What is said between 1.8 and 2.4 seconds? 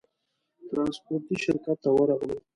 ته ورغلو.